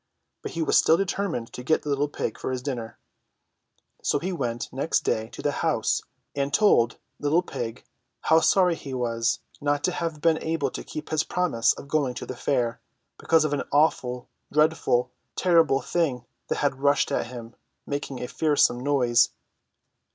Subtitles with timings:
[0.41, 2.97] But he was still determined to get the little pig for his dinner;
[4.01, 6.01] so he went next day to the house
[6.35, 7.85] and told the little pig
[8.21, 12.15] how sorry he was not to have been able to keep his promise of going
[12.15, 12.81] to the fair,
[13.19, 17.55] because of an awful, dreadful, terrible Thing that had rushed at him,
[17.85, 19.29] making a fearsome noise.